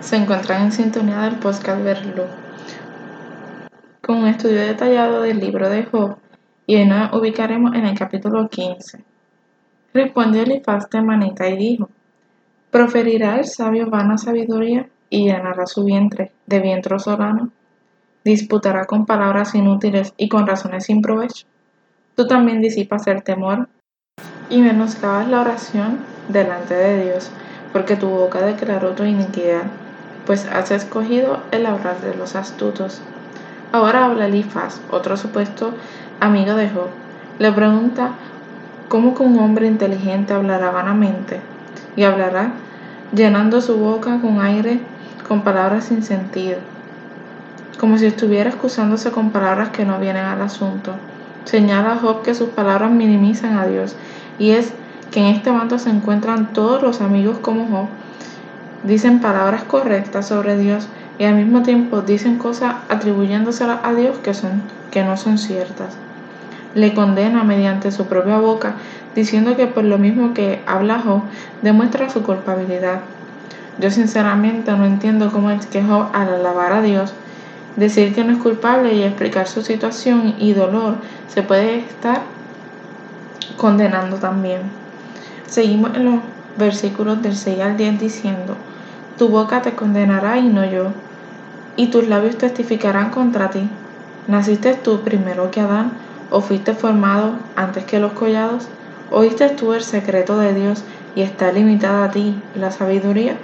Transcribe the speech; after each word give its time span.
Se 0.00 0.16
encuentran 0.16 0.62
en 0.62 0.72
sintonía 0.72 1.20
del 1.20 1.36
podcast 1.36 1.84
Verlo 1.84 2.24
con 4.00 4.16
un 4.16 4.28
estudio 4.28 4.62
detallado 4.62 5.20
del 5.20 5.38
libro 5.38 5.68
de 5.68 5.84
Job 5.84 6.16
y 6.66 6.76
hoy 6.76 6.86
nos 6.86 7.12
ubicaremos 7.12 7.74
en 7.74 7.84
el 7.84 7.98
capítulo 7.98 8.48
15. 8.48 9.04
Respondió 9.92 10.42
Elifaz 10.42 10.88
de 10.88 11.02
Manita 11.02 11.48
y 11.50 11.56
dijo: 11.58 11.90
¿Proferirá 12.70 13.36
el 13.36 13.44
sabio 13.44 13.90
vana 13.90 14.16
sabiduría 14.16 14.88
y 15.10 15.26
llenará 15.26 15.66
su 15.66 15.84
vientre 15.84 16.32
de 16.46 16.60
viento 16.60 16.98
solano? 16.98 17.50
¿Disputará 18.24 18.86
con 18.86 19.04
palabras 19.04 19.54
inútiles 19.54 20.14
y 20.16 20.30
con 20.30 20.46
razones 20.46 20.86
sin 20.86 21.02
provecho? 21.02 21.46
Tú 22.16 22.26
también 22.26 22.62
disipas 22.62 23.06
el 23.06 23.22
temor 23.22 23.68
y 24.48 24.62
menoscabas 24.62 25.28
la 25.28 25.42
oración 25.42 25.98
delante 26.28 26.74
de 26.74 27.04
Dios, 27.04 27.30
porque 27.74 27.96
tu 27.96 28.08
boca 28.08 28.40
declaró 28.40 28.92
tu 28.92 29.04
iniquidad 29.04 29.64
pues 30.30 30.46
has 30.46 30.70
escogido 30.70 31.40
el 31.50 31.66
hablar 31.66 32.00
de 32.02 32.14
los 32.14 32.36
astutos. 32.36 33.00
Ahora 33.72 34.04
habla 34.04 34.26
Elifaz, 34.26 34.80
otro 34.88 35.16
supuesto 35.16 35.74
amigo 36.20 36.54
de 36.54 36.70
Job. 36.70 36.86
Le 37.40 37.50
pregunta 37.50 38.12
cómo 38.88 39.12
que 39.16 39.24
un 39.24 39.36
hombre 39.40 39.66
inteligente 39.66 40.32
hablará 40.32 40.70
vanamente 40.70 41.40
y 41.96 42.04
hablará 42.04 42.52
llenando 43.12 43.60
su 43.60 43.76
boca 43.78 44.20
con 44.20 44.40
aire 44.40 44.78
con 45.26 45.42
palabras 45.42 45.86
sin 45.86 46.04
sentido, 46.04 46.58
como 47.80 47.98
si 47.98 48.06
estuviera 48.06 48.50
excusándose 48.50 49.10
con 49.10 49.30
palabras 49.30 49.70
que 49.70 49.84
no 49.84 49.98
vienen 49.98 50.26
al 50.26 50.42
asunto. 50.42 50.92
Señala 51.44 51.98
Job 52.00 52.22
que 52.22 52.36
sus 52.36 52.50
palabras 52.50 52.92
minimizan 52.92 53.58
a 53.58 53.66
Dios 53.66 53.96
y 54.38 54.50
es 54.50 54.72
que 55.10 55.18
en 55.18 55.34
este 55.34 55.50
bando 55.50 55.80
se 55.80 55.90
encuentran 55.90 56.52
todos 56.52 56.82
los 56.82 57.00
amigos 57.00 57.38
como 57.40 57.66
Job 57.66 57.88
dicen 58.84 59.20
palabras 59.20 59.64
correctas 59.64 60.28
sobre 60.28 60.56
Dios 60.56 60.88
y 61.18 61.24
al 61.24 61.34
mismo 61.34 61.62
tiempo 61.62 62.00
dicen 62.00 62.38
cosas 62.38 62.76
atribuyéndoselas 62.88 63.80
a 63.82 63.92
Dios 63.92 64.18
que, 64.18 64.32
son, 64.34 64.62
que 64.90 65.04
no 65.04 65.16
son 65.16 65.38
ciertas. 65.38 65.94
Le 66.74 66.94
condena 66.94 67.44
mediante 67.44 67.92
su 67.92 68.06
propia 68.06 68.38
boca, 68.38 68.74
diciendo 69.14 69.56
que 69.56 69.66
por 69.66 69.84
lo 69.84 69.98
mismo 69.98 70.34
que 70.34 70.62
habla 70.66 71.00
Job, 71.00 71.22
demuestra 71.62 72.08
su 72.10 72.22
culpabilidad. 72.22 73.00
Yo 73.78 73.90
sinceramente 73.90 74.72
no 74.72 74.84
entiendo 74.84 75.30
cómo 75.30 75.50
es 75.50 75.66
que 75.66 75.82
Job, 75.82 76.06
al 76.12 76.32
alabar 76.34 76.72
a 76.72 76.82
Dios, 76.82 77.12
decir 77.76 78.14
que 78.14 78.24
no 78.24 78.32
es 78.32 78.38
culpable 78.38 78.94
y 78.94 79.02
explicar 79.02 79.46
su 79.46 79.62
situación 79.62 80.34
y 80.38 80.52
dolor, 80.52 80.96
se 81.28 81.42
puede 81.42 81.80
estar 81.80 82.22
condenando 83.56 84.16
también. 84.16 84.62
Seguimos 85.46 85.94
en 85.96 86.04
los 86.06 86.20
versículos 86.56 87.22
del 87.22 87.36
6 87.36 87.60
al 87.60 87.76
10 87.76 88.00
diciendo, 88.00 88.56
tu 89.20 89.28
boca 89.28 89.60
te 89.60 89.74
condenará 89.74 90.38
y 90.38 90.48
no 90.48 90.64
yo, 90.64 90.92
y 91.76 91.88
tus 91.88 92.08
labios 92.08 92.38
testificarán 92.38 93.10
contra 93.10 93.50
ti. 93.50 93.68
¿Naciste 94.28 94.72
tú 94.72 95.02
primero 95.02 95.50
que 95.50 95.60
Adán 95.60 95.92
o 96.30 96.40
fuiste 96.40 96.72
formado 96.72 97.34
antes 97.54 97.84
que 97.84 97.98
los 97.98 98.12
collados? 98.12 98.66
¿Oíste 99.10 99.50
tú 99.50 99.74
el 99.74 99.82
secreto 99.82 100.38
de 100.38 100.54
Dios 100.54 100.84
y 101.14 101.20
está 101.20 101.52
limitada 101.52 102.04
a 102.04 102.10
ti 102.10 102.34
la 102.54 102.70
sabiduría? 102.70 103.36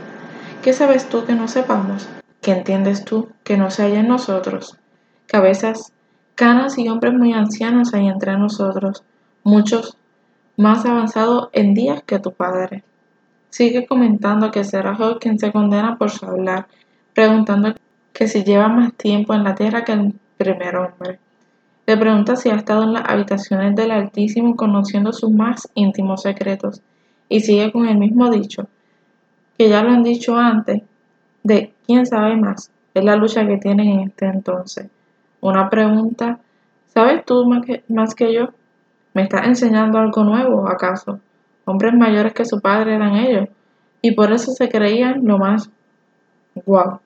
¿Qué 0.63 0.73
sabes 0.73 1.11
tú 1.11 1.27
que 1.27 1.35
no 1.35 1.47
sepamos? 1.47 2.09
¿Qué 2.41 2.53
entiendes 2.53 3.05
tú 3.05 3.29
que 3.45 3.59
no 3.59 3.71
se 3.71 3.83
haya 3.83 4.01
en 4.01 4.09
nosotros? 4.09 4.79
Cabezas, 5.27 5.93
canas 6.37 6.79
y 6.79 6.89
hombres 6.89 7.13
muy 7.13 7.35
ancianos 7.35 7.93
hay 7.93 8.09
entre 8.09 8.39
nosotros, 8.39 9.03
muchos 9.45 9.99
más 10.57 10.87
avanzados 10.87 11.51
en 11.53 11.75
días 11.75 12.03
que 12.07 12.19
tu 12.19 12.33
padre. 12.33 12.83
Sigue 13.51 13.87
comentando 13.87 14.51
que 14.51 14.65
será 14.65 14.95
Job 14.95 15.19
quien 15.19 15.39
se 15.39 15.53
condena 15.53 15.97
por 15.97 16.11
su 16.11 16.27
hablar, 16.27 16.67
preguntando 17.15 17.75
que 18.13 18.29
si 18.29 18.45
lleva 18.45 18.69
más 18.69 18.95
tiempo 18.95 19.35
en 19.35 19.45
la 19.45 19.55
tierra 19.55 19.85
que 19.85 19.93
el 19.93 20.15
primer 20.37 20.77
hombre. 20.77 21.19
Le 21.87 21.97
pregunta 21.97 22.37
si 22.37 22.51
ha 22.51 22.57
estado 22.57 22.83
en 22.83 22.95
las 22.95 23.09
habitaciones 23.09 23.77
del 23.77 23.93
Altísimo 23.93 24.57
conociendo 24.57 25.13
sus 25.13 25.31
más 25.31 25.69
íntimos 25.75 26.23
secretos, 26.23 26.83
y 27.29 27.41
sigue 27.41 27.73
con 27.73 27.87
el 27.87 27.99
mismo 27.99 28.31
dicho, 28.31 28.69
que 29.57 29.69
ya 29.69 29.83
lo 29.83 29.91
han 29.91 30.03
dicho 30.03 30.37
antes, 30.37 30.83
de 31.43 31.73
quién 31.87 32.07
sabe 32.07 32.37
más, 32.37 32.71
es 32.93 33.05
la 33.05 33.17
lucha 33.17 33.47
que 33.47 33.59
tienen 33.59 33.89
en 33.89 34.01
este 34.09 34.27
entonces. 34.27 34.89
Una 35.41 35.71
pregunta, 35.71 36.41
¿sabes 36.89 37.25
tú 37.25 37.47
más 37.47 37.65
que, 37.65 37.85
más 37.89 38.15
que 38.15 38.33
yo? 38.33 38.49
¿Me 39.15 39.23
estás 39.23 39.47
enseñando 39.47 39.99
algo 39.99 40.25
nuevo, 40.25 40.69
acaso? 40.69 41.21
Hombres 41.67 41.93
mayores 41.95 42.33
que 42.33 42.47
su 42.47 42.61
padre 42.61 42.95
eran 42.95 43.17
ellos, 43.17 43.49
y 44.01 44.13
por 44.13 44.33
eso 44.33 44.53
se 44.53 44.69
creían 44.69 45.23
lo 45.25 45.37
más 45.37 45.69
guau, 46.65 47.01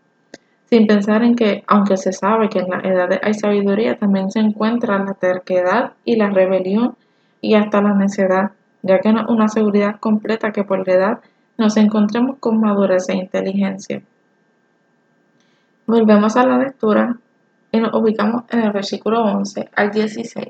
sin 0.68 0.86
pensar 0.86 1.24
en 1.24 1.34
que, 1.34 1.64
aunque 1.66 1.96
se 1.96 2.12
sabe 2.12 2.48
que 2.48 2.60
en 2.60 2.70
la 2.70 2.80
edad 2.80 3.20
hay 3.22 3.34
sabiduría, 3.34 3.98
también 3.98 4.30
se 4.30 4.38
encuentra 4.38 5.02
la 5.04 5.14
terquedad 5.14 5.94
y 6.04 6.16
la 6.16 6.30
rebelión 6.30 6.94
y 7.40 7.54
hasta 7.54 7.80
la 7.80 7.94
necedad, 7.94 8.52
ya 8.82 9.00
que 9.00 9.12
no 9.12 9.22
es 9.22 9.28
una 9.28 9.48
seguridad 9.48 9.98
completa 9.98 10.52
que 10.52 10.62
por 10.62 10.86
la 10.86 10.94
edad 10.94 11.18
nos 11.58 11.76
encontremos 11.76 12.36
con 12.38 12.60
madurez 12.60 13.08
e 13.08 13.16
inteligencia. 13.16 14.02
Volvemos 15.86 16.36
a 16.36 16.46
la 16.46 16.58
lectura 16.58 17.16
y 17.72 17.80
nos 17.80 17.94
ubicamos 17.94 18.44
en 18.50 18.60
el 18.60 18.72
versículo 18.72 19.24
11 19.24 19.70
al 19.74 19.90
16. 19.90 20.48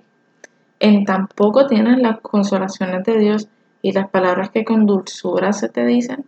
En 0.80 1.04
tampoco 1.04 1.66
tienen 1.66 2.02
las 2.02 2.20
consolaciones 2.20 3.04
de 3.04 3.18
Dios 3.18 3.48
y 3.82 3.92
las 3.92 4.08
palabras 4.08 4.50
que 4.50 4.64
con 4.64 4.86
dulzura 4.86 5.52
se 5.52 5.68
te 5.68 5.86
dicen? 5.86 6.24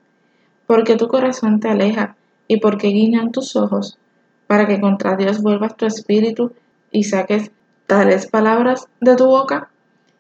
Porque 0.67 0.97
tu 0.97 1.09
corazón 1.09 1.61
te 1.61 1.69
aleja 1.69 2.17
y 2.49 2.59
porque 2.59 2.89
guiñan 2.89 3.33
tus 3.33 3.57
ojos, 3.57 3.99
para 4.47 4.67
que 4.67 4.81
contra 4.81 5.17
Dios 5.17 5.43
vuelvas 5.43 5.77
tu 5.77 5.87
espíritu 5.87 6.53
y 6.91 7.05
saques 7.05 7.51
tales 7.87 8.27
palabras 8.27 8.87
de 9.01 9.17
tu 9.17 9.27
boca? 9.27 9.71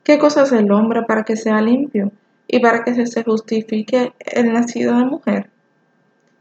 ¿Qué 0.04 0.18
cosa 0.18 0.42
es 0.42 0.52
el 0.52 0.70
hombre 0.72 1.02
para 1.02 1.24
que 1.24 1.36
sea 1.36 1.60
limpio 1.60 2.10
y 2.48 2.58
para 2.60 2.82
que 2.84 3.06
se 3.06 3.24
justifique 3.24 4.12
el 4.18 4.52
nacido 4.52 4.98
de 4.98 5.04
mujer? 5.04 5.50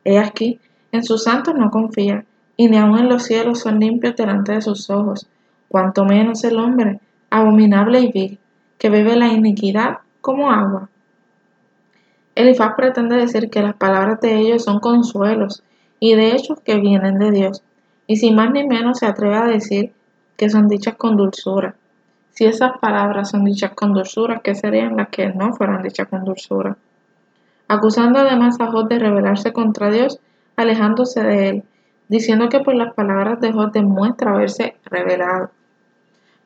He 0.04 0.18
aquí, 0.18 0.60
en 0.92 1.04
sus 1.04 1.24
santos 1.24 1.54
no 1.56 1.70
confía, 1.70 2.26
y 2.58 2.68
ni 2.68 2.78
aun 2.78 2.98
en 2.98 3.10
los 3.10 3.24
cielos 3.24 3.60
son 3.60 3.80
limpios 3.80 4.16
delante 4.16 4.54
de 4.54 4.62
sus 4.62 4.90
ojos, 4.90 5.28
cuanto 5.68 6.06
menos 6.06 6.44
el 6.44 6.58
hombre, 6.58 7.00
abominable 7.30 8.00
y 8.02 8.12
vil, 8.12 8.40
que 8.78 8.90
bebe 8.90 9.16
la 9.16 9.28
iniquidad 9.28 10.00
como 10.22 10.52
agua. 10.52 10.90
Elifaz 12.36 12.76
pretende 12.76 13.18
decir 13.18 13.50
que 13.50 13.62
las 13.62 13.76
palabras 13.76 14.22
de 14.22 14.38
ellos 14.38 14.64
son 14.64 14.80
consuelos 14.80 15.64
y 16.00 16.16
de 16.16 16.32
hecho 16.32 16.56
que 16.64 16.78
vienen 16.78 17.20
de 17.20 17.32
Dios, 17.32 17.64
y 18.08 18.16
sin 18.16 18.36
más 18.36 18.52
ni 18.52 18.66
menos 18.66 19.00
se 19.00 19.06
atreve 19.06 19.36
a 19.36 19.46
decir 19.46 19.92
que 20.38 20.50
son 20.50 20.68
dichas 20.68 20.96
con 20.96 21.18
dulzura. 21.18 21.76
Si 22.32 22.46
esas 22.46 22.78
palabras 22.80 23.30
son 23.30 23.44
dichas 23.44 23.72
con 23.76 23.94
dulzura, 23.94 24.40
¿qué 24.44 24.56
serían 24.56 24.96
las 24.96 25.10
que 25.10 25.28
no 25.34 25.54
fueran 25.54 25.84
dichas 25.84 26.08
con 26.08 26.24
dulzura? 26.24 26.78
Acusando 27.68 28.20
además 28.20 28.60
a 28.60 28.68
Job 28.68 28.88
de 28.88 29.00
rebelarse 29.00 29.54
contra 29.54 29.92
Dios, 29.92 30.20
alejándose 30.56 31.22
de 31.22 31.50
él, 31.50 31.64
diciendo 32.08 32.50
que 32.50 32.62
por 32.62 32.76
las 32.76 32.94
palabras 32.94 33.40
de 33.42 33.52
Job 33.52 33.72
demuestra 33.72 34.34
haberse 34.34 34.76
revelado. 34.86 35.52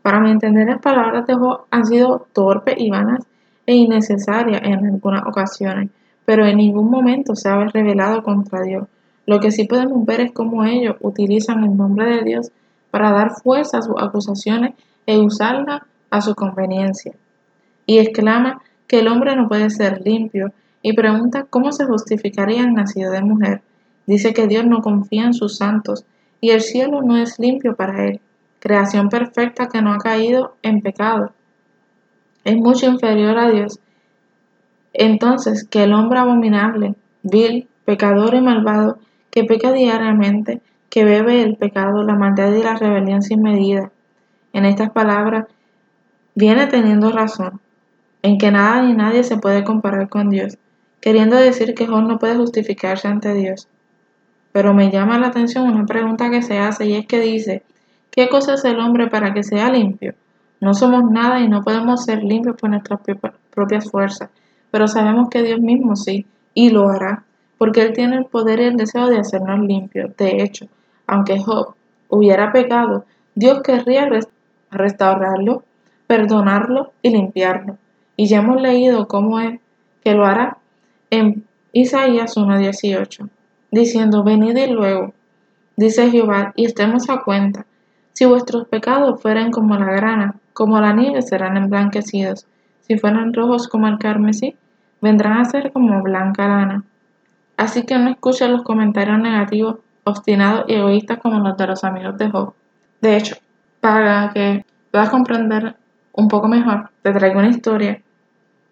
Para 0.01 0.19
mi 0.19 0.31
entender, 0.31 0.67
las 0.67 0.81
palabras 0.81 1.25
de 1.25 1.35
Job 1.35 1.65
han 1.71 1.85
sido 1.85 2.27
torpes 2.33 2.75
y 2.77 2.89
vanas 2.89 3.25
e 3.65 3.75
innecesaria 3.75 4.59
en 4.59 4.85
algunas 4.85 5.23
ocasiones, 5.25 5.89
pero 6.25 6.45
en 6.45 6.57
ningún 6.57 6.89
momento 6.89 7.35
se 7.35 7.49
ha 7.49 7.65
revelado 7.65 8.23
contra 8.23 8.61
Dios. 8.61 8.87
Lo 9.25 9.39
que 9.39 9.51
sí 9.51 9.65
podemos 9.65 10.05
ver 10.05 10.21
es 10.21 10.31
cómo 10.31 10.63
ellos 10.65 10.97
utilizan 11.01 11.63
el 11.63 11.75
nombre 11.75 12.15
de 12.15 12.23
Dios 12.23 12.51
para 12.91 13.11
dar 13.11 13.31
fuerza 13.31 13.79
a 13.79 13.81
sus 13.81 13.95
acusaciones 13.97 14.73
e 15.05 15.17
usarla 15.17 15.85
a 16.09 16.21
su 16.21 16.35
conveniencia. 16.35 17.13
Y 17.85 17.99
exclama 17.99 18.61
que 18.87 18.99
el 18.99 19.07
hombre 19.07 19.35
no 19.35 19.47
puede 19.47 19.69
ser 19.69 20.01
limpio 20.05 20.51
y 20.81 20.93
pregunta 20.93 21.45
cómo 21.49 21.71
se 21.71 21.85
justificaría 21.85 22.61
el 22.61 22.73
nacido 22.73 23.11
de 23.11 23.21
mujer. 23.21 23.61
Dice 24.05 24.33
que 24.33 24.47
Dios 24.47 24.65
no 24.65 24.81
confía 24.81 25.25
en 25.25 25.33
sus 25.33 25.57
santos 25.57 26.05
y 26.39 26.51
el 26.51 26.61
cielo 26.61 27.01
no 27.01 27.17
es 27.17 27.39
limpio 27.39 27.75
para 27.75 28.05
él, 28.05 28.21
creación 28.59 29.09
perfecta 29.09 29.67
que 29.67 29.81
no 29.81 29.93
ha 29.93 29.97
caído 29.97 30.55
en 30.61 30.81
pecado 30.81 31.31
es 32.45 32.55
mucho 32.55 32.85
inferior 32.85 33.37
a 33.37 33.49
Dios. 33.49 33.79
Entonces, 34.93 35.67
que 35.67 35.83
el 35.83 35.93
hombre 35.93 36.19
abominable, 36.19 36.95
vil, 37.23 37.67
pecador 37.83 38.33
y 38.35 38.41
malvado, 38.41 38.99
que 39.31 39.43
peca 39.43 39.73
diariamente, 39.73 40.61
que 40.89 41.03
bebe 41.03 41.41
el 41.41 41.57
pecado, 41.57 42.03
la 42.03 42.15
maldad 42.15 42.53
y 42.53 42.63
la 42.63 42.75
rebelión 42.75 43.21
sin 43.21 43.41
medida, 43.41 43.91
en 44.53 44.63
estas 44.63 44.91
palabras, 44.91 45.47
viene 46.35 46.67
teniendo 46.67 47.11
razón, 47.11 47.59
en 48.21 48.37
que 48.37 48.51
nada 48.51 48.81
ni 48.81 48.93
nadie 48.93 49.23
se 49.23 49.37
puede 49.37 49.63
comparar 49.63 50.07
con 50.07 50.29
Dios, 50.29 50.57
queriendo 51.01 51.35
decir 51.35 51.73
que 51.75 51.87
Job 51.87 52.03
no 52.03 52.19
puede 52.19 52.35
justificarse 52.35 53.07
ante 53.07 53.33
Dios. 53.33 53.67
Pero 54.51 54.73
me 54.73 54.89
llama 54.89 55.19
la 55.19 55.27
atención 55.27 55.67
una 55.67 55.85
pregunta 55.85 56.29
que 56.29 56.41
se 56.41 56.59
hace 56.59 56.85
y 56.85 56.95
es 56.95 57.07
que 57.07 57.19
dice, 57.19 57.63
¿qué 58.11 58.29
cosa 58.29 58.53
es 58.53 58.63
el 58.63 58.79
hombre 58.79 59.07
para 59.07 59.33
que 59.33 59.43
sea 59.43 59.69
limpio? 59.69 60.15
No 60.65 60.73
somos 60.73 61.11
nada 61.11 61.41
y 61.41 61.47
no 61.47 61.61
podemos 61.61 62.05
ser 62.05 62.23
limpios 62.23 62.55
por 62.55 62.71
nuestras 62.71 62.99
propias 63.51 63.91
fuerzas, 63.91 64.31
pero 64.71 64.87
sabemos 64.87 65.29
que 65.29 65.43
Dios 65.43 65.59
mismo 65.59 65.95
sí, 65.95 66.25
y 66.55 66.71
lo 66.71 66.89
hará, 66.89 67.23
porque 67.59 67.83
Él 67.83 67.93
tiene 67.93 68.15
el 68.15 68.25
poder 68.25 68.59
y 68.59 68.63
el 68.63 68.75
deseo 68.75 69.07
de 69.07 69.19
hacernos 69.19 69.59
limpios. 69.59 70.17
De 70.17 70.41
hecho, 70.41 70.65
aunque 71.05 71.37
Job 71.37 71.75
hubiera 72.09 72.51
pecado, 72.51 73.05
Dios 73.35 73.61
querría 73.61 74.09
restaurarlo, 74.71 75.63
perdonarlo 76.07 76.93
y 77.03 77.11
limpiarlo. 77.11 77.77
Y 78.17 78.25
ya 78.25 78.39
hemos 78.39 78.59
leído 78.59 79.07
cómo 79.07 79.39
es 79.39 79.59
que 80.03 80.15
lo 80.15 80.25
hará 80.25 80.57
en 81.11 81.45
Isaías 81.73 82.37
1.18, 82.37 83.29
diciendo, 83.69 84.23
venid 84.23 84.57
y 84.57 84.71
luego, 84.71 85.13
dice 85.75 86.09
Jehová, 86.09 86.53
y 86.55 86.65
estemos 86.65 87.07
a 87.11 87.21
cuenta. 87.21 87.67
Si 88.13 88.25
vuestros 88.25 88.67
pecados 88.67 89.21
fueran 89.21 89.51
como 89.51 89.77
la 89.77 89.91
grana, 89.91 90.35
como 90.55 90.79
la 90.79 90.93
nieve 90.93 91.21
serán 91.21 91.57
emblanquecidos. 91.57 92.47
Si 92.79 92.97
fueran 92.97 93.33
rojos 93.33 93.67
como 93.67 93.89
el 93.89 93.99
carmesí, 93.99 94.55
vendrán 95.01 95.37
a 95.37 95.45
ser 95.45 95.73
como 95.73 96.01
blanca 96.01 96.47
lana. 96.47 96.83
Así 97.57 97.83
que 97.83 97.99
no 97.99 98.09
escuchen 98.09 98.53
los 98.53 98.63
comentarios 98.63 99.19
negativos, 99.19 99.79
obstinados 100.05 100.63
y 100.69 100.75
egoístas 100.75 101.19
como 101.19 101.39
los 101.39 101.57
de 101.57 101.67
los 101.67 101.83
amigos 101.83 102.17
de 102.17 102.29
Job. 102.29 102.53
De 103.01 103.17
hecho, 103.17 103.35
para 103.81 104.31
que 104.33 104.65
puedas 104.91 105.09
comprender 105.09 105.75
un 106.13 106.29
poco 106.29 106.47
mejor, 106.47 106.89
te 107.01 107.11
traigo 107.11 107.39
una 107.39 107.49
historia. 107.49 108.01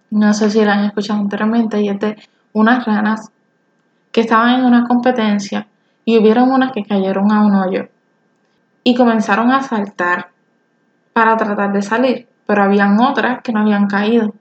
No 0.10 0.34
sé 0.34 0.50
si 0.50 0.64
la 0.64 0.76
han 0.76 0.86
escuchado 0.86 1.20
anteriormente 1.20 1.82
y 1.82 1.90
es 1.90 2.00
de 2.00 2.16
unas 2.54 2.86
ranas 2.86 3.30
que 4.14 4.22
estaban 4.22 4.62
en 4.62 4.66
una 4.66 4.88
competencia 4.88 5.68
y 6.06 6.18
hubieron 6.18 6.50
unas 6.50 6.72
que 6.72 6.86
cayeron 6.86 7.30
a 7.30 7.46
un 7.46 7.56
hoyo 7.56 7.90
y 8.86 8.96
comenzaron 8.96 9.52
a 9.52 9.64
saltar 9.64 10.33
para 11.14 11.38
tratar 11.38 11.72
de 11.72 11.82
salir, 11.82 12.28
pero 12.46 12.64
habían 12.64 13.00
otras 13.00 13.42
que 13.44 13.54
no 13.54 13.62
habían 13.62 13.88
caído 13.88 14.34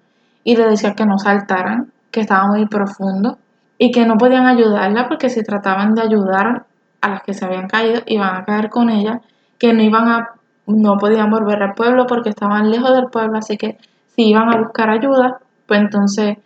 y 0.45 0.57
le 0.57 0.67
decían 0.69 0.95
que 0.95 1.07
no 1.07 1.19
saltaran, 1.19 1.93
que 2.11 2.21
estaba 2.21 2.47
muy 2.47 2.67
profundo 2.67 3.39
y 3.79 3.91
que 3.91 4.07
no 4.07 4.17
podían 4.17 4.47
ayudarla 4.47 5.09
porque 5.09 5.29
si 5.29 5.43
trataban 5.43 5.95
de 5.95 6.03
ayudar 6.03 6.67
a 7.01 7.09
las 7.09 7.23
que 7.23 7.35
se 7.35 7.45
habían 7.45 7.69
caído 7.69 8.03
iban 8.07 8.37
a 8.37 8.45
caer 8.45 8.69
con 8.71 8.91
ella, 8.91 9.21
que 9.59 9.73
no 9.73 9.83
iban 9.83 10.09
a 10.09 10.29
no 10.67 10.97
podían 10.97 11.31
volver 11.31 11.63
al 11.63 11.75
pueblo 11.75 12.07
porque 12.07 12.31
estaban 12.31 12.71
lejos 12.71 12.93
del 12.95 13.07
pueblo, 13.07 13.39
así 13.39 13.57
que 13.57 13.79
si 14.15 14.29
iban 14.29 14.49
a 14.49 14.59
buscar 14.59 14.91
ayuda, 14.91 15.39
pues 15.67 15.81
entonces 15.81 16.39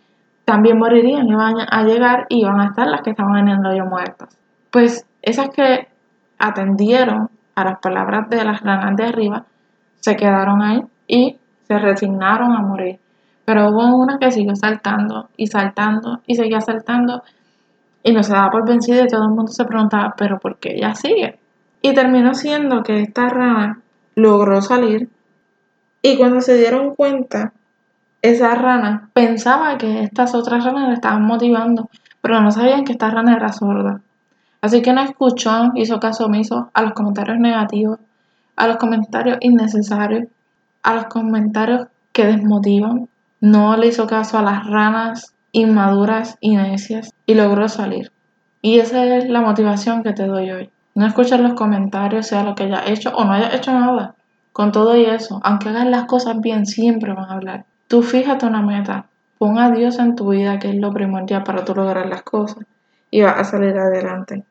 también 0.45 0.79
morirían, 0.79 1.27
iban 1.27 1.55
a 1.69 1.83
llegar 1.83 2.25
y 2.29 2.41
iban 2.41 2.59
a 2.59 2.67
estar 2.67 2.87
las 2.87 3.01
que 3.01 3.11
estaban 3.11 3.47
en 3.47 3.59
el 3.59 3.65
hoyo 3.65 3.85
muertas. 3.85 4.37
Pues 4.71 5.05
esas 5.21 5.49
que 5.49 5.87
atendieron 6.39 7.29
a 7.55 7.65
las 7.65 7.79
palabras 7.79 8.29
de 8.29 8.43
las 8.45 8.61
ranas 8.61 8.95
de 8.95 9.05
arriba, 9.05 9.45
se 9.99 10.15
quedaron 10.15 10.61
ahí 10.61 10.81
y 11.07 11.37
se 11.67 11.77
resignaron 11.77 12.53
a 12.53 12.61
morir. 12.61 12.99
Pero 13.45 13.69
hubo 13.69 13.95
una 13.95 14.17
que 14.19 14.31
siguió 14.31 14.55
saltando 14.55 15.29
y 15.37 15.47
saltando 15.47 16.21
y 16.25 16.35
seguía 16.35 16.61
saltando 16.61 17.23
y 18.03 18.11
no 18.11 18.23
se 18.23 18.33
daba 18.33 18.49
por 18.49 18.67
vencida 18.67 19.03
y 19.03 19.07
todo 19.07 19.23
el 19.23 19.29
mundo 19.29 19.51
se 19.51 19.65
preguntaba, 19.65 20.13
pero 20.17 20.39
¿por 20.39 20.57
qué 20.57 20.75
ella 20.75 20.95
sigue? 20.95 21.39
Y 21.81 21.93
terminó 21.93 22.33
siendo 22.33 22.83
que 22.83 23.01
esta 23.01 23.29
rana 23.29 23.81
logró 24.15 24.61
salir 24.61 25.09
y 26.01 26.17
cuando 26.17 26.41
se 26.41 26.57
dieron 26.57 26.95
cuenta, 26.95 27.53
esa 28.21 28.55
rana 28.55 29.09
pensaba 29.13 29.77
que 29.77 30.03
estas 30.03 30.35
otras 30.35 30.63
ranas 30.63 30.87
le 30.87 30.93
estaban 30.93 31.23
motivando, 31.23 31.89
pero 32.21 32.39
no 32.41 32.51
sabían 32.51 32.83
que 32.83 32.93
esta 32.93 33.09
rana 33.09 33.35
era 33.35 33.51
sorda. 33.51 34.01
Así 34.61 34.81
que 34.81 34.93
no 34.93 35.01
escuchó, 35.01 35.71
hizo 35.75 35.99
caso 35.99 36.25
omiso 36.25 36.69
a 36.73 36.81
los 36.81 36.93
comentarios 36.93 37.39
negativos, 37.39 37.99
a 38.57 38.67
los 38.67 38.77
comentarios 38.77 39.37
innecesarios, 39.39 40.27
a 40.83 40.95
los 40.95 41.05
comentarios 41.05 41.87
que 42.11 42.25
desmotivan 42.25 43.07
no 43.39 43.77
le 43.77 43.87
hizo 43.87 44.07
caso 44.07 44.37
a 44.37 44.41
las 44.41 44.67
ranas 44.67 45.33
inmaduras 45.51 46.37
y 46.41 46.55
necias 46.55 47.13
y 47.25 47.35
logró 47.35 47.69
salir. 47.69 48.11
Y 48.61 48.79
esa 48.79 49.05
es 49.05 49.29
la 49.29 49.41
motivación 49.41 50.03
que 50.03 50.13
te 50.13 50.25
doy 50.25 50.51
hoy. 50.51 50.69
No 50.95 51.05
escuches 51.05 51.39
los 51.39 51.53
comentarios, 51.53 52.27
sea 52.27 52.43
lo 52.43 52.55
que 52.55 52.63
haya 52.63 52.83
hecho 52.87 53.11
o 53.15 53.23
no 53.23 53.33
haya 53.33 53.55
hecho 53.55 53.71
nada. 53.71 54.15
Con 54.51 54.71
todo 54.71 54.97
y 54.97 55.05
eso, 55.05 55.39
aunque 55.43 55.69
hagas 55.69 55.85
las 55.85 56.05
cosas 56.05 56.41
bien, 56.41 56.65
siempre 56.65 57.13
van 57.13 57.29
a 57.29 57.33
hablar. 57.33 57.65
Tú 57.87 58.01
fíjate 58.01 58.47
una 58.47 58.63
meta, 58.63 59.05
pon 59.37 59.59
a 59.59 59.69
Dios 59.69 59.99
en 59.99 60.15
tu 60.15 60.29
vida, 60.29 60.57
que 60.57 60.69
es 60.69 60.75
lo 60.75 60.91
primordial 60.91 61.43
para 61.43 61.63
tú 61.63 61.75
lograr 61.75 62.07
las 62.07 62.23
cosas, 62.23 62.65
y 63.11 63.21
vas 63.21 63.37
a 63.37 63.43
salir 63.43 63.77
adelante. 63.77 64.43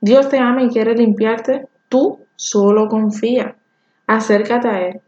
Dios 0.00 0.30
te 0.30 0.38
ama 0.38 0.62
y 0.62 0.70
quiere 0.70 0.94
limpiarte, 0.94 1.68
tú 1.90 2.25
solo 2.36 2.88
confía. 2.88 3.56
Acércate 4.06 4.68
a 4.68 4.80
Él. 4.88 5.00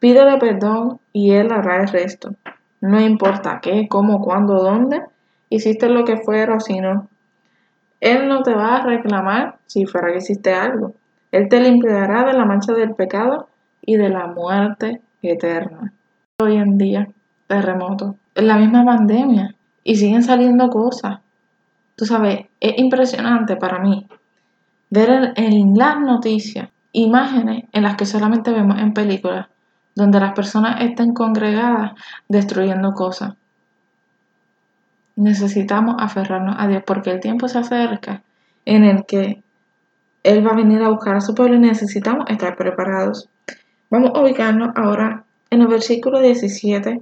Pídele 0.00 0.38
perdón 0.38 0.98
y 1.12 1.32
Él 1.32 1.52
hará 1.52 1.82
el 1.82 1.88
resto. 1.88 2.34
No 2.80 3.00
importa 3.00 3.60
qué, 3.62 3.86
cómo, 3.88 4.20
cuándo, 4.20 4.62
dónde, 4.62 5.02
hiciste 5.48 5.88
lo 5.88 6.04
que 6.04 6.16
fuera 6.16 6.56
o 6.56 6.60
si 6.60 6.80
no. 6.80 7.08
Él 8.00 8.28
no 8.28 8.42
te 8.42 8.52
va 8.52 8.76
a 8.76 8.82
reclamar 8.84 9.56
si 9.66 9.86
fuera 9.86 10.12
que 10.12 10.18
hiciste 10.18 10.52
algo. 10.52 10.94
Él 11.32 11.48
te 11.48 11.60
limpiará 11.60 12.24
de 12.24 12.34
la 12.34 12.44
mancha 12.44 12.72
del 12.72 12.94
pecado 12.94 13.48
y 13.80 13.96
de 13.96 14.08
la 14.08 14.26
muerte 14.26 15.00
eterna. 15.22 15.92
Hoy 16.38 16.56
en 16.56 16.76
día, 16.76 17.08
terremoto, 17.46 18.16
es 18.34 18.44
la 18.44 18.56
misma 18.56 18.84
pandemia 18.84 19.54
y 19.82 19.96
siguen 19.96 20.22
saliendo 20.22 20.68
cosas. 20.68 21.20
Tú 21.96 22.04
sabes, 22.04 22.46
es 22.60 22.78
impresionante 22.78 23.56
para 23.56 23.78
mí 23.78 24.06
ver 24.90 25.32
en 25.36 25.74
las 25.76 25.98
noticias 26.00 26.68
imágenes 26.92 27.64
en 27.72 27.82
las 27.82 27.96
que 27.96 28.06
solamente 28.06 28.52
vemos 28.52 28.78
en 28.78 28.94
películas 28.94 29.48
donde 29.94 30.20
las 30.20 30.34
personas 30.34 30.80
estén 30.80 31.12
congregadas 31.12 31.92
destruyendo 32.28 32.92
cosas. 32.92 33.34
Necesitamos 35.16 35.96
aferrarnos 35.98 36.56
a 36.58 36.66
Dios 36.66 36.82
porque 36.84 37.10
el 37.10 37.20
tiempo 37.20 37.48
se 37.48 37.58
acerca 37.58 38.22
en 38.64 38.84
el 38.84 39.04
que 39.06 39.42
Él 40.24 40.46
va 40.46 40.52
a 40.52 40.56
venir 40.56 40.82
a 40.82 40.88
buscar 40.88 41.16
a 41.16 41.20
su 41.20 41.34
pueblo 41.34 41.56
y 41.56 41.60
necesitamos 41.60 42.24
estar 42.28 42.56
preparados. 42.56 43.28
Vamos 43.90 44.10
a 44.14 44.20
ubicarnos 44.20 44.70
ahora 44.74 45.24
en 45.50 45.60
el 45.60 45.68
versículo 45.68 46.20
17 46.20 47.00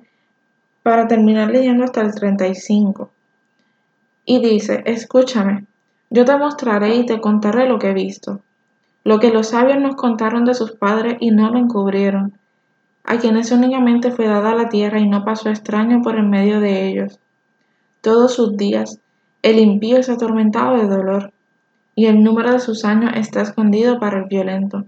para 0.82 1.06
terminar 1.06 1.50
leyendo 1.50 1.84
hasta 1.84 2.02
el 2.02 2.14
35. 2.14 3.10
Y 4.24 4.40
dice, 4.40 4.82
escúchame, 4.84 5.64
yo 6.12 6.26
te 6.26 6.36
mostraré 6.36 6.96
y 6.96 7.06
te 7.06 7.20
contaré 7.20 7.66
lo 7.66 7.78
que 7.78 7.88
he 7.88 7.94
visto, 7.94 8.42
lo 9.02 9.18
que 9.18 9.30
los 9.30 9.48
sabios 9.48 9.80
nos 9.80 9.96
contaron 9.96 10.44
de 10.44 10.52
sus 10.54 10.72
padres 10.72 11.16
y 11.20 11.30
no 11.30 11.50
lo 11.50 11.58
encubrieron 11.58 12.34
a 13.04 13.18
quienes 13.18 13.50
únicamente 13.50 14.12
fue 14.12 14.26
dada 14.26 14.54
la 14.54 14.68
tierra 14.68 15.00
y 15.00 15.08
no 15.08 15.24
pasó 15.24 15.48
extraño 15.48 16.02
por 16.02 16.16
en 16.16 16.30
medio 16.30 16.60
de 16.60 16.86
ellos. 16.86 17.18
Todos 18.00 18.34
sus 18.34 18.56
días 18.56 18.98
el 19.42 19.58
impío 19.58 19.96
es 19.96 20.08
atormentado 20.08 20.76
de 20.76 20.86
dolor, 20.86 21.32
y 21.96 22.06
el 22.06 22.22
número 22.22 22.52
de 22.52 22.60
sus 22.60 22.84
años 22.84 23.12
está 23.16 23.42
escondido 23.42 23.98
para 23.98 24.18
el 24.18 24.26
violento. 24.26 24.84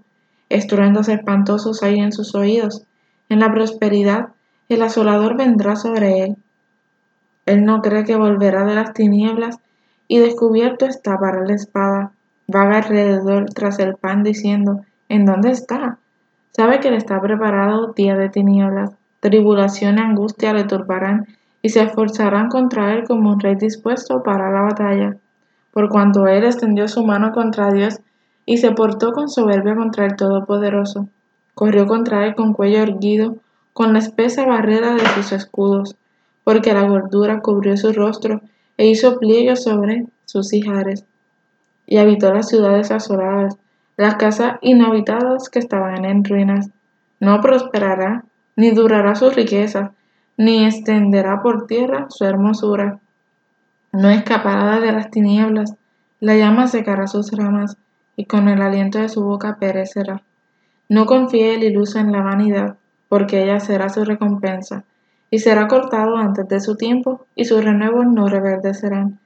Estruendos 0.49 1.09
espantosos 1.09 1.83
hay 1.83 1.99
en 1.99 2.13
sus 2.13 2.35
oídos. 2.35 2.85
En 3.29 3.41
la 3.41 3.53
prosperidad 3.53 4.29
el 4.69 4.83
asolador 4.83 5.37
vendrá 5.37 5.75
sobre 5.75 6.21
él. 6.21 6.37
Él 7.47 7.65
no 7.65 7.83
cree 7.83 8.05
que 8.05 8.15
volverá 8.15 8.65
de 8.65 8.77
las 8.77 8.93
tinieblas, 8.93 9.59
y 10.09 10.19
descubierto 10.19 10.87
está 10.87 11.19
para 11.19 11.45
la 11.45 11.55
espada. 11.55 12.13
Vaga 12.47 12.79
alrededor 12.79 13.47
tras 13.51 13.79
el 13.79 13.95
pan 13.97 14.23
diciendo, 14.23 14.83
¿En 15.09 15.27
dónde 15.27 15.51
está? 15.51 15.99
Sabe 16.51 16.81
que 16.81 16.91
le 16.91 16.97
está 16.97 17.21
preparado 17.21 17.93
día 17.93 18.17
de 18.17 18.29
tinieblas, 18.29 18.93
tribulación 19.21 19.99
y 19.99 20.01
angustia 20.01 20.53
le 20.53 20.65
turbarán, 20.65 21.27
y 21.63 21.71
se 21.71 21.83
esforzarán 21.83 22.49
contra 22.49 22.93
él 22.95 23.05
como 23.07 23.33
un 23.33 23.41
rey 23.41 23.55
dispuesto 23.55 24.23
para 24.23 24.51
la 24.51 24.61
batalla. 24.61 25.17
Por 25.73 25.89
cuanto 25.89 26.27
él 26.27 26.45
extendió 26.45 26.89
su 26.89 27.05
mano 27.05 27.33
contra 27.33 27.73
Dios 27.73 28.01
y 28.47 28.59
se 28.59 28.71
portó 28.73 29.13
con 29.13 29.29
soberbia 29.29 29.75
contra 29.75 30.05
el 30.05 30.15
Todopoderoso, 30.15 31.09
corrió 31.55 31.87
contra 31.87 32.27
él 32.27 32.35
con 32.35 32.53
cuello 32.53 32.79
erguido, 32.83 33.37
con 33.73 33.93
la 33.93 33.99
espesa 33.99 34.47
barrera 34.47 34.95
de 34.95 35.07
sus 35.07 35.33
escudos, 35.33 35.97
porque 36.45 36.75
la 36.75 36.87
gordura 36.87 37.41
cubrió 37.41 37.77
su 37.77 37.93
rostro 37.93 38.43
e 38.77 38.87
hizo 38.87 39.19
pliegues 39.19 39.63
sobre 39.63 40.07
sus 40.25 40.53
hijares, 40.53 41.05
y 41.87 41.99
habitó 41.99 42.33
las 42.33 42.49
ciudades 42.49 42.91
asoladas, 42.91 43.57
las 43.97 44.17
casas 44.17 44.57
inhabitadas 44.63 45.49
que 45.49 45.59
estaban 45.59 46.05
en 46.05 46.25
ruinas. 46.25 46.71
No 47.21 47.41
prosperará, 47.41 48.25
ni 48.57 48.71
durará 48.71 49.15
su 49.15 49.31
riqueza, 49.31 49.93
ni 50.37 50.65
extenderá 50.65 51.43
por 51.43 51.67
tierra 51.67 52.07
su 52.09 52.25
hermosura. 52.25 52.99
No 53.93 54.11
escapará 54.11 54.81
de 54.81 54.93
las 54.93 55.11
tinieblas, 55.11 55.75
la 56.21 56.37
llama 56.37 56.67
secará 56.67 57.07
sus 57.07 57.31
ramas, 57.33 57.77
y 58.17 58.25
con 58.25 58.49
el 58.49 58.63
aliento 58.63 58.99
de 58.99 59.09
su 59.09 59.23
boca 59.23 59.57
perecerá. 59.61 60.23
No 60.89 61.07
confíe 61.07 61.55
el 61.55 61.65
iluso 61.65 61.99
en 61.99 62.13
la 62.13 62.23
vanidad, 62.23 62.77
porque 63.09 63.43
ella 63.43 63.61
será 63.61 63.89
su 63.89 64.05
recompensa, 64.05 64.85
y 65.35 65.39
será 65.41 65.67
cortado 65.67 66.17
antes 66.17 66.47
de 66.49 66.61
su 66.61 66.77
tiempo, 66.77 67.27
y 67.35 67.45
sus 67.45 67.65
renuevos 67.65 68.07
no 68.07 68.29
reverdecerán. 68.29 69.19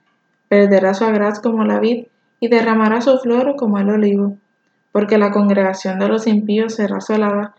Perderá 0.49 0.95
su 0.95 1.05
agraz 1.05 1.41
como 1.41 1.65
la 1.65 1.81
vid, 1.81 2.07
y 2.41 2.49
derramará 2.49 3.01
su 3.01 3.19
flor 3.19 3.57
como 3.57 3.79
el 3.79 3.91
olivo 3.91 4.37
porque 4.99 5.19
la 5.19 5.31
congregación 5.31 5.99
de 5.99 6.09
los 6.09 6.27
impíos 6.27 6.75
será 6.75 6.97
asolada, 6.97 7.55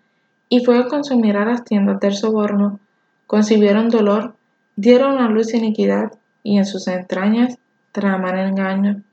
y 0.49 0.65
fuego 0.65 0.89
consumirá 0.89 1.45
las 1.45 1.63
tiendas 1.63 1.99
del 1.99 2.13
soborno. 2.13 2.79
Concibieron 3.27 3.89
dolor, 3.89 4.33
dieron 4.75 5.19
a 5.19 5.29
luz 5.29 5.53
iniquidad, 5.53 6.11
y 6.43 6.57
en 6.57 6.65
sus 6.65 6.87
entrañas 6.87 7.57
traman 7.91 8.39
engaño. 8.39 9.03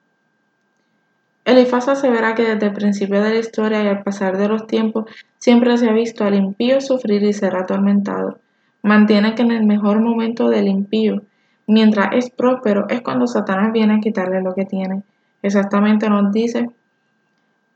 Elifaz 1.44 1.88
asevera 1.88 2.34
que 2.34 2.54
desde 2.54 2.66
el 2.66 2.72
principio 2.72 3.22
de 3.22 3.30
la 3.30 3.38
historia 3.38 3.84
y 3.84 3.86
al 3.86 4.02
pasar 4.02 4.38
de 4.38 4.48
los 4.48 4.66
tiempos 4.66 5.04
siempre 5.38 5.76
se 5.76 5.88
ha 5.88 5.92
visto 5.92 6.24
al 6.24 6.34
impío 6.34 6.80
sufrir 6.80 7.22
y 7.22 7.32
ser 7.32 7.54
atormentado. 7.54 8.40
Mantiene 8.86 9.34
que 9.34 9.42
en 9.42 9.50
el 9.50 9.66
mejor 9.66 9.98
momento 9.98 10.48
del 10.48 10.68
impío, 10.68 11.22
mientras 11.66 12.10
es 12.12 12.30
próspero, 12.30 12.88
es 12.88 13.00
cuando 13.00 13.26
Satanás 13.26 13.72
viene 13.72 13.94
a 13.94 14.00
quitarle 14.00 14.40
lo 14.42 14.54
que 14.54 14.64
tiene. 14.64 15.02
Exactamente 15.42 16.08
nos 16.08 16.30
dice 16.30 16.70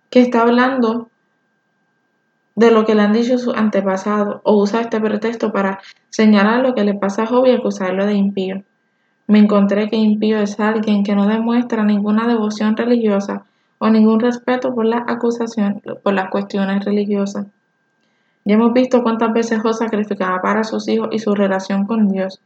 que 0.09 0.21
está 0.21 0.43
hablando 0.43 1.09
de 2.55 2.71
lo 2.71 2.85
que 2.85 2.95
le 2.95 3.03
han 3.03 3.13
dicho 3.13 3.39
sus 3.39 3.57
antepasados 3.57 4.41
o 4.45 4.63
usa 4.63 4.83
este 4.83 5.01
pretexto 5.01 5.51
para 5.51 5.81
señalar 6.11 6.61
lo 6.61 6.77
que 6.77 6.85
le 6.85 6.95
pasa 6.95 7.25
a 7.25 7.27
Job 7.27 7.45
y 7.45 7.51
acusarlo 7.51 8.07
de 8.07 8.15
impío. 8.15 8.63
Me 9.27 9.41
encontré 9.41 9.89
que 9.89 9.97
impío 9.97 10.39
es 10.39 10.61
alguien 10.61 11.03
que 11.03 11.17
no 11.17 11.27
demuestra 11.27 11.83
ninguna 11.83 12.29
devoción 12.29 12.77
religiosa 12.77 13.47
o 13.79 13.91
ningún 13.91 14.21
respeto 14.21 14.73
por 14.77 14.87
las 14.87 15.03
acusaciones, 15.09 15.83
por 16.05 16.15
las 16.15 16.31
cuestiones 16.31 16.85
religiosas. 16.85 17.47
Ya 18.51 18.57
hemos 18.57 18.73
visto 18.73 19.05
cuántas 19.05 19.33
veces 19.33 19.63
Job 19.63 19.75
sacrificaba 19.75 20.43
para 20.43 20.65
sus 20.65 20.89
hijos 20.89 21.11
y 21.13 21.21
su 21.21 21.37
relación 21.37 21.87
con 21.87 22.09
Dios. 22.09 22.41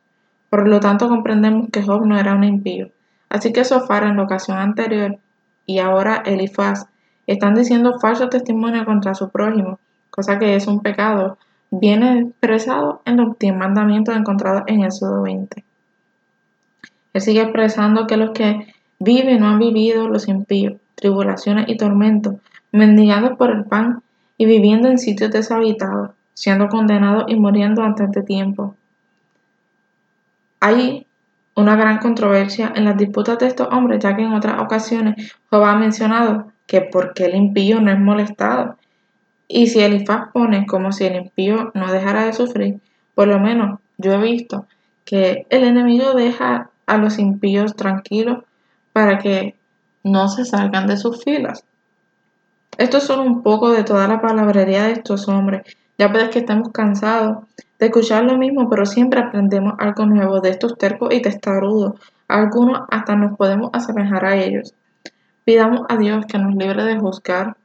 Por 0.50 0.68
lo 0.68 0.78
tanto, 0.78 1.08
comprendemos 1.08 1.70
que 1.72 1.82
Job 1.82 2.04
no 2.04 2.18
era 2.18 2.34
un 2.34 2.44
impío. 2.44 2.90
Así 3.30 3.54
que 3.54 3.64
Sofar 3.64 4.04
en 4.04 4.18
la 4.18 4.24
ocasión 4.24 4.58
anterior 4.58 5.16
y 5.64 5.78
ahora 5.78 6.16
Elifaz 6.26 6.88
están 7.26 7.54
diciendo 7.54 7.98
falso 8.00 8.28
testimonio 8.28 8.84
contra 8.84 9.14
su 9.14 9.30
prójimo, 9.30 9.78
cosa 10.10 10.38
que 10.38 10.56
es 10.56 10.66
un 10.66 10.80
pecado, 10.80 11.38
viene 11.70 12.18
expresado 12.18 13.00
en 13.06 13.16
los 13.16 13.38
10 13.38 13.56
mandamientos 13.56 14.14
encontrados 14.14 14.64
en 14.66 14.84
Éxodo 14.84 15.22
20. 15.22 15.64
Él 17.14 17.20
sigue 17.22 17.40
expresando 17.40 18.06
que 18.06 18.18
los 18.18 18.32
que 18.32 18.74
viven 18.98 19.40
no 19.40 19.48
han 19.48 19.58
vivido 19.58 20.06
los 20.06 20.28
impíos, 20.28 20.74
tribulaciones 20.96 21.66
y 21.66 21.78
tormentos, 21.78 22.34
mendigando 22.72 23.38
por 23.38 23.50
el 23.50 23.64
pan 23.64 24.02
y 24.36 24.46
viviendo 24.46 24.88
en 24.88 24.98
sitios 24.98 25.30
deshabitados, 25.30 26.10
siendo 26.34 26.68
condenados 26.68 27.24
y 27.28 27.36
muriendo 27.36 27.82
antes 27.82 28.10
de 28.10 28.22
tiempo. 28.22 28.74
Hay 30.60 31.06
una 31.54 31.76
gran 31.76 31.98
controversia 31.98 32.72
en 32.74 32.84
las 32.84 32.96
disputas 32.96 33.38
de 33.38 33.46
estos 33.46 33.68
hombres, 33.70 34.02
ya 34.02 34.16
que 34.16 34.22
en 34.22 34.32
otras 34.32 34.60
ocasiones 34.60 35.34
Jehová 35.50 35.72
ha 35.72 35.76
mencionado 35.76 36.52
que 36.66 36.80
porque 36.80 37.26
el 37.26 37.34
impío 37.34 37.80
no 37.80 37.92
es 37.92 37.98
molestado. 37.98 38.76
Y 39.46 39.68
si 39.68 39.80
Elifaz 39.80 40.32
pone 40.32 40.66
como 40.66 40.90
si 40.90 41.04
el 41.04 41.16
impío 41.16 41.70
no 41.74 41.92
dejara 41.92 42.24
de 42.24 42.32
sufrir, 42.32 42.80
por 43.14 43.28
lo 43.28 43.38
menos 43.38 43.78
yo 43.98 44.14
he 44.14 44.18
visto 44.18 44.66
que 45.04 45.46
el 45.50 45.64
enemigo 45.64 46.14
deja 46.14 46.70
a 46.86 46.96
los 46.96 47.18
impíos 47.18 47.76
tranquilos 47.76 48.42
para 48.92 49.18
que 49.18 49.54
no 50.02 50.28
se 50.28 50.44
salgan 50.44 50.86
de 50.86 50.96
sus 50.96 51.22
filas. 51.22 51.64
Esto 52.76 52.96
es 52.96 53.04
solo 53.04 53.22
un 53.22 53.42
poco 53.42 53.70
de 53.70 53.84
toda 53.84 54.08
la 54.08 54.20
palabrería 54.20 54.84
de 54.84 54.92
estos 54.92 55.28
hombres. 55.28 55.62
Ya 55.96 56.10
puedes 56.10 56.30
que 56.30 56.40
estamos 56.40 56.70
cansados 56.70 57.44
de 57.78 57.86
escuchar 57.86 58.24
lo 58.24 58.36
mismo, 58.36 58.68
pero 58.68 58.84
siempre 58.84 59.20
aprendemos 59.20 59.74
algo 59.78 60.06
nuevo 60.06 60.40
de 60.40 60.50
estos 60.50 60.76
tercos 60.76 61.14
y 61.14 61.22
testarudos. 61.22 62.00
Algunos 62.26 62.80
hasta 62.90 63.14
nos 63.14 63.36
podemos 63.36 63.70
asemejar 63.72 64.24
a 64.24 64.36
ellos. 64.36 64.74
Pidamos 65.44 65.82
a 65.88 65.96
Dios 65.96 66.26
que 66.26 66.38
nos 66.38 66.56
libre 66.56 66.84
de 66.84 66.98
juzgar, 66.98 67.56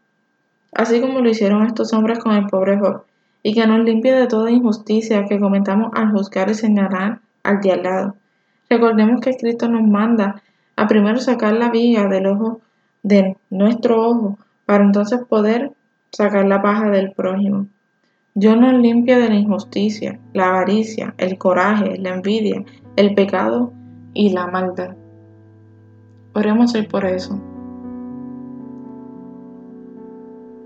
así 0.73 1.01
como 1.01 1.21
lo 1.21 1.29
hicieron 1.29 1.65
estos 1.65 1.91
hombres 1.93 2.19
con 2.19 2.33
el 2.33 2.45
pobre 2.45 2.77
Job, 2.77 3.03
y 3.41 3.55
que 3.55 3.65
nos 3.65 3.79
limpie 3.79 4.13
de 4.13 4.27
toda 4.27 4.51
injusticia 4.51 5.25
que 5.25 5.39
cometamos 5.39 5.91
al 5.95 6.11
juzgar 6.11 6.49
y 6.51 6.53
señalar 6.53 7.19
al 7.41 7.61
de 7.61 7.77
lado. 7.77 8.15
Recordemos 8.69 9.21
que 9.21 9.35
Cristo 9.35 9.67
nos 9.69 9.83
manda 9.83 10.43
a 10.75 10.87
primero 10.87 11.19
sacar 11.19 11.53
la 11.53 11.69
viga 11.69 12.07
del 12.07 12.27
ojo 12.27 12.61
de 13.01 13.37
nuestro 13.49 14.07
ojo 14.07 14.37
para 14.69 14.83
entonces 14.83 15.21
poder 15.27 15.71
sacar 16.11 16.45
la 16.45 16.61
paja 16.61 16.91
del 16.91 17.11
prójimo. 17.13 17.65
Dios 18.35 18.55
nos 18.55 18.73
limpia 18.73 19.17
de 19.17 19.29
la 19.29 19.33
injusticia, 19.33 20.19
la 20.31 20.49
avaricia, 20.49 21.15
el 21.17 21.39
coraje, 21.39 21.97
la 21.97 22.13
envidia, 22.13 22.63
el 22.95 23.15
pecado 23.15 23.73
y 24.13 24.29
la 24.29 24.45
maldad. 24.45 24.95
Oremos 26.35 26.75
hoy 26.75 26.83
por 26.83 27.03
eso. 27.05 27.41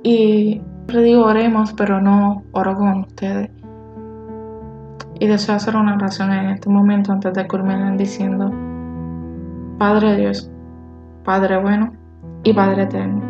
Y 0.04 0.62
le 0.90 1.02
digo 1.02 1.24
oremos, 1.24 1.72
pero 1.72 2.02
no 2.02 2.44
oro 2.52 2.76
con 2.76 3.00
ustedes. 3.04 3.52
Y 5.18 5.28
deseo 5.28 5.56
hacer 5.56 5.78
una 5.78 5.96
oración 5.96 6.34
en 6.34 6.50
este 6.50 6.70
momento 6.70 7.14
antes 7.14 7.34
de 7.34 7.48
culminar 7.48 7.96
diciendo, 7.96 8.52
Padre 9.78 10.18
Dios, 10.18 10.52
Padre 11.24 11.58
bueno 11.62 11.94
y 12.44 12.52
Padre 12.52 12.84
eterno, 12.84 13.23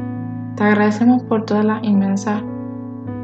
te 0.55 0.63
agradecemos 0.63 1.23
por 1.23 1.45
todas 1.45 1.65
las 1.65 1.83
inmensas 1.83 2.41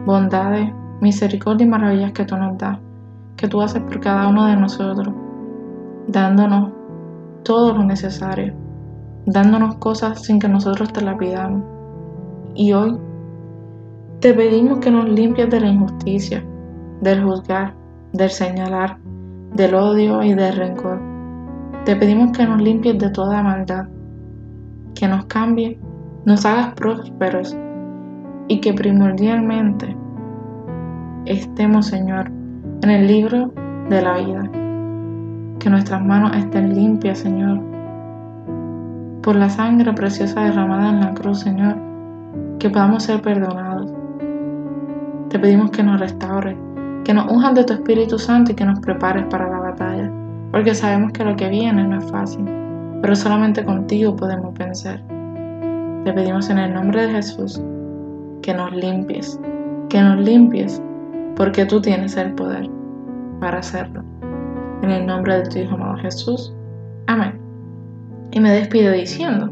bondades, 0.05 0.73
misericordia 1.01 1.65
y 1.65 1.69
maravillas 1.69 2.11
que 2.13 2.25
tú 2.25 2.35
nos 2.35 2.57
das, 2.57 2.79
que 3.35 3.47
tú 3.47 3.61
haces 3.61 3.81
por 3.83 3.99
cada 3.99 4.27
uno 4.27 4.47
de 4.47 4.55
nosotros, 4.55 5.13
dándonos 6.07 6.71
todo 7.43 7.73
lo 7.73 7.83
necesario, 7.83 8.53
dándonos 9.25 9.75
cosas 9.75 10.23
sin 10.23 10.39
que 10.39 10.47
nosotros 10.47 10.91
te 10.91 11.01
las 11.01 11.17
pidamos. 11.17 11.63
Y 12.55 12.73
hoy 12.73 12.97
te 14.19 14.33
pedimos 14.33 14.79
que 14.79 14.91
nos 14.91 15.07
limpies 15.07 15.49
de 15.49 15.59
la 15.61 15.67
injusticia, 15.67 16.43
del 17.01 17.23
juzgar, 17.23 17.75
del 18.11 18.29
señalar, 18.29 18.97
del 19.53 19.75
odio 19.75 20.23
y 20.23 20.33
del 20.33 20.55
rencor. 20.55 20.99
Te 21.85 21.95
pedimos 21.95 22.35
que 22.35 22.45
nos 22.45 22.61
limpies 22.61 22.97
de 22.97 23.09
toda 23.11 23.43
maldad, 23.43 23.87
que 24.95 25.07
nos 25.07 25.25
cambies, 25.25 25.77
nos 26.25 26.45
hagas 26.45 26.73
prósperos 26.73 27.55
y 28.47 28.61
que 28.61 28.73
primordialmente 28.73 29.95
estemos, 31.25 31.87
Señor, 31.87 32.31
en 32.81 32.89
el 32.89 33.07
libro 33.07 33.53
de 33.89 34.01
la 34.01 34.17
vida. 34.17 34.49
Que 35.59 35.69
nuestras 35.69 36.03
manos 36.03 36.35
estén 36.35 36.73
limpias, 36.73 37.19
Señor, 37.19 37.61
por 39.21 39.35
la 39.35 39.49
sangre 39.49 39.93
preciosa 39.93 40.45
derramada 40.45 40.89
en 40.89 40.99
la 41.01 41.13
cruz, 41.13 41.41
Señor, 41.41 41.75
que 42.59 42.69
podamos 42.69 43.03
ser 43.03 43.21
perdonados. 43.21 43.91
Te 45.29 45.37
pedimos 45.37 45.71
que 45.71 45.83
nos 45.83 45.99
restaures 45.99 46.57
que 47.03 47.13
nos 47.15 47.31
unjan 47.31 47.55
de 47.55 47.63
tu 47.63 47.73
Espíritu 47.73 48.19
Santo 48.19 48.51
y 48.51 48.55
que 48.55 48.65
nos 48.65 48.79
prepares 48.81 49.25
para 49.31 49.49
la 49.49 49.57
batalla, 49.57 50.11
porque 50.51 50.75
sabemos 50.75 51.11
que 51.11 51.23
lo 51.23 51.35
que 51.35 51.49
viene 51.49 51.83
no 51.83 51.97
es 51.97 52.11
fácil, 52.11 52.45
pero 53.01 53.15
solamente 53.15 53.65
contigo 53.65 54.15
podemos 54.15 54.53
vencer. 54.53 55.03
Te 56.05 56.13
pedimos 56.13 56.49
en 56.49 56.57
el 56.57 56.73
nombre 56.73 57.07
de 57.07 57.13
Jesús 57.13 57.61
que 58.41 58.53
nos 58.53 58.71
limpies, 58.71 59.39
que 59.89 60.01
nos 60.01 60.19
limpies, 60.19 60.81
porque 61.35 61.65
tú 61.65 61.81
tienes 61.81 62.15
el 62.17 62.33
poder 62.33 62.69
para 63.39 63.59
hacerlo. 63.59 64.03
En 64.81 64.91
el 64.91 65.05
nombre 65.05 65.37
de 65.37 65.49
tu 65.49 65.59
Hijo 65.59 65.75
amado 65.75 65.97
Jesús. 65.97 66.53
Amén. 67.07 67.39
Y 68.31 68.39
me 68.39 68.51
despido 68.51 68.93
diciendo, 68.93 69.51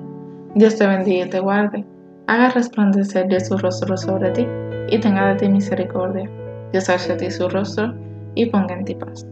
Dios 0.55 0.77
te 0.77 0.87
bendiga 0.87 1.25
y 1.25 1.29
te 1.29 1.39
guarde, 1.39 1.85
haga 2.27 2.49
resplandecer 2.49 3.27
de 3.27 3.39
su 3.39 3.57
rostro 3.57 3.97
sobre 3.97 4.31
ti 4.31 4.47
y 4.89 4.99
tenga 4.99 5.29
de 5.29 5.35
ti 5.35 5.49
misericordia 5.49 6.29
Dios 6.71 6.89
hacia 6.89 7.17
ti 7.17 7.31
su 7.31 7.47
rostro 7.49 7.93
y 8.35 8.45
ponga 8.47 8.75
en 8.75 8.85
ti 8.85 8.95
paz. 8.95 9.25